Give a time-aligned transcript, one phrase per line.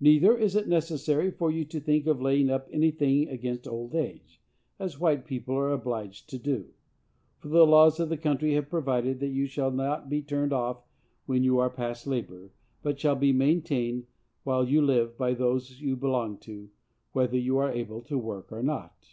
[0.00, 4.42] Neither is it necessary for you to think of laying up anything against old age,
[4.80, 6.70] as white people are obliged to do;
[7.38, 10.82] for the laws of the country have provided that you shall not be turned off
[11.26, 12.50] when you are past labor,
[12.82, 14.08] but shall be maintained,
[14.42, 16.70] while you live, by those you belong to,
[17.12, 19.06] whether you are able to work or not.